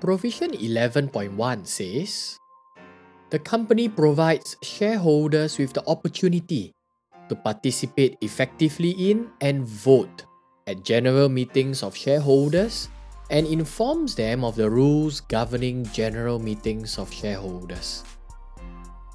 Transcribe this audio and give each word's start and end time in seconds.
Provision 0.00 0.56
11.1 0.56 1.36
says 1.68 2.40
The 3.28 3.38
company 3.38 3.84
provides 3.84 4.56
shareholders 4.64 5.60
with 5.60 5.76
the 5.76 5.84
opportunity 5.84 6.72
to 7.28 7.36
participate 7.36 8.16
effectively 8.24 8.96
in 8.96 9.28
and 9.44 9.68
vote 9.68 10.24
at 10.66 10.88
general 10.88 11.28
meetings 11.28 11.84
of 11.84 11.92
shareholders 11.92 12.88
and 13.28 13.46
informs 13.46 14.16
them 14.16 14.40
of 14.42 14.56
the 14.56 14.72
rules 14.72 15.20
governing 15.20 15.84
general 15.92 16.40
meetings 16.40 16.96
of 16.96 17.12
shareholders. 17.12 18.02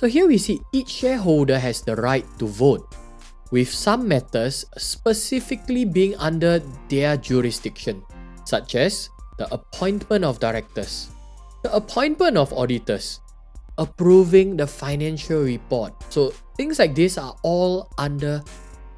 So 0.00 0.08
here 0.08 0.26
we 0.26 0.40
see 0.40 0.64
each 0.72 0.88
shareholder 0.88 1.60
has 1.60 1.84
the 1.84 1.94
right 1.94 2.24
to 2.40 2.48
vote, 2.48 2.88
with 3.52 3.68
some 3.68 4.08
matters 4.08 4.64
specifically 4.80 5.84
being 5.84 6.16
under 6.16 6.64
their 6.88 7.20
jurisdiction, 7.20 8.00
such 8.48 8.74
as 8.74 9.10
the 9.40 9.48
appointment 9.54 10.22
of 10.22 10.38
directors, 10.38 11.08
the 11.64 11.74
appointment 11.74 12.36
of 12.36 12.52
auditors, 12.52 13.20
approving 13.78 14.54
the 14.54 14.66
financial 14.66 15.40
report. 15.40 15.96
So 16.12 16.34
things 16.58 16.78
like 16.78 16.94
this 16.94 17.16
are 17.16 17.34
all 17.42 17.88
under 17.96 18.44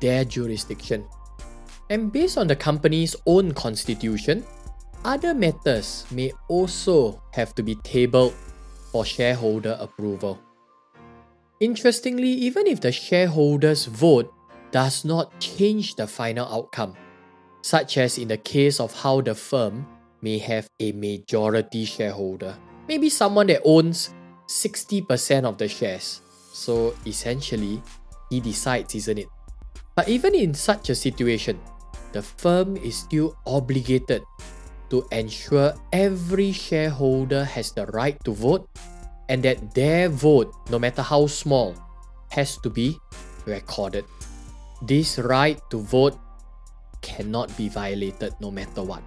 their 0.00 0.24
jurisdiction. 0.24 1.06
And 1.90 2.10
based 2.10 2.36
on 2.36 2.48
the 2.48 2.56
company's 2.56 3.14
own 3.24 3.54
constitution, 3.54 4.42
other 5.04 5.32
matters 5.32 6.06
may 6.10 6.32
also 6.48 7.22
have 7.30 7.54
to 7.54 7.62
be 7.62 7.76
tabled 7.86 8.34
for 8.90 9.04
shareholder 9.04 9.76
approval. 9.78 10.40
Interestingly, 11.60 12.30
even 12.30 12.66
if 12.66 12.80
the 12.80 12.90
shareholders' 12.90 13.86
vote 13.86 14.34
does 14.72 15.04
not 15.04 15.38
change 15.38 15.94
the 15.94 16.08
final 16.08 16.48
outcome, 16.50 16.96
such 17.62 17.96
as 17.96 18.18
in 18.18 18.26
the 18.26 18.38
case 18.38 18.80
of 18.80 18.92
how 18.92 19.20
the 19.20 19.36
firm 19.36 19.86
may 20.22 20.38
have 20.38 20.70
a 20.80 20.92
majority 20.92 21.84
shareholder. 21.84 22.56
Maybe 22.88 23.10
someone 23.10 23.48
that 23.48 23.60
owns 23.64 24.14
60% 24.48 25.44
of 25.44 25.58
the 25.58 25.68
shares. 25.68 26.22
So 26.52 26.94
essentially, 27.06 27.82
he 28.30 28.40
decides, 28.40 28.94
isn't 28.94 29.18
it? 29.18 29.28
But 29.94 30.08
even 30.08 30.34
in 30.34 30.54
such 30.54 30.88
a 30.88 30.94
situation, 30.94 31.60
the 32.12 32.22
firm 32.22 32.76
is 32.76 32.96
still 32.96 33.36
obligated 33.46 34.22
to 34.90 35.04
ensure 35.10 35.74
every 35.92 36.52
shareholder 36.52 37.44
has 37.44 37.72
the 37.72 37.86
right 37.96 38.16
to 38.24 38.32
vote 38.32 38.68
and 39.28 39.42
that 39.42 39.74
their 39.74 40.08
vote, 40.08 40.52
no 40.70 40.78
matter 40.78 41.02
how 41.02 41.26
small, 41.26 41.74
has 42.30 42.56
to 42.58 42.68
be 42.68 42.96
recorded. 43.44 44.04
This 44.82 45.18
right 45.18 45.60
to 45.70 45.78
vote 45.80 46.18
cannot 47.00 47.54
be 47.56 47.68
violated 47.68 48.34
no 48.40 48.50
matter 48.50 48.82
what. 48.82 49.02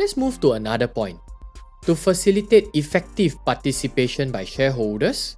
Let's 0.00 0.16
move 0.16 0.40
to 0.40 0.56
another 0.56 0.88
point. 0.88 1.20
To 1.84 1.92
facilitate 1.92 2.72
effective 2.72 3.36
participation 3.44 4.32
by 4.32 4.48
shareholders, 4.48 5.36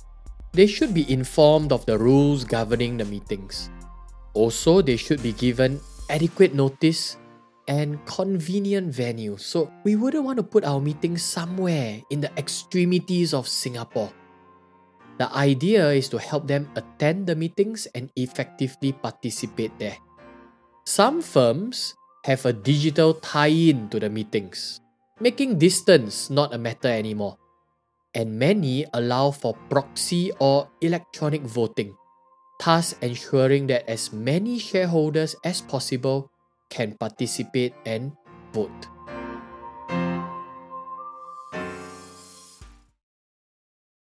they 0.55 0.71
should 0.71 0.95
be 0.95 1.03
informed 1.11 1.75
of 1.75 1.83
the 1.83 1.99
rules 1.99 2.47
governing 2.47 2.95
the 2.95 3.03
meetings. 3.03 3.75
Also, 4.39 4.79
they 4.79 4.95
should 4.95 5.19
be 5.19 5.35
given 5.35 5.83
adequate 6.07 6.55
notice 6.55 7.19
and 7.67 7.99
convenient 8.07 8.95
venue. 8.95 9.35
So, 9.35 9.67
we 9.83 9.99
wouldn't 9.99 10.23
want 10.23 10.39
to 10.39 10.47
put 10.47 10.63
our 10.63 10.79
meetings 10.79 11.27
somewhere 11.27 11.99
in 12.15 12.23
the 12.23 12.31
extremities 12.39 13.35
of 13.35 13.51
Singapore. 13.51 14.15
The 15.19 15.27
idea 15.35 15.91
is 15.91 16.07
to 16.15 16.23
help 16.23 16.47
them 16.47 16.71
attend 16.79 17.27
the 17.27 17.35
meetings 17.35 17.91
and 17.99 18.15
effectively 18.15 18.95
participate 18.95 19.75
there. 19.83 19.99
Some 20.87 21.19
firms 21.19 21.99
have 22.25 22.47
a 22.47 22.53
digital 22.53 23.15
tie 23.15 23.51
in 23.51 23.89
to 23.91 23.99
the 23.99 24.09
meetings, 24.09 24.81
making 25.19 25.59
distance 25.59 26.31
not 26.31 26.55
a 26.55 26.59
matter 26.59 26.89
anymore. 26.89 27.37
And 28.15 28.39
many 28.39 28.87
allow 28.93 29.31
for 29.31 29.57
proxy 29.71 30.31
or 30.39 30.69
electronic 30.81 31.43
voting, 31.43 31.97
thus 32.63 32.95
ensuring 33.01 33.67
that 33.69 33.89
as 33.89 34.13
many 34.13 34.59
shareholders 34.59 35.35
as 35.45 35.63
possible 35.63 36.31
can 36.71 36.95
participate 36.95 37.75
and 37.87 38.13
vote. 38.53 38.87